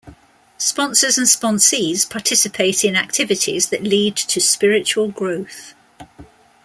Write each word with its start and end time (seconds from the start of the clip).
Sponsors 0.57 1.19
and 1.19 1.27
sponsees 1.27 2.09
participate 2.09 2.83
in 2.83 2.95
activities 2.95 3.69
that 3.69 3.83
lead 3.83 4.15
to 4.15 4.39
spiritual 4.41 5.09
growth. 5.09 5.75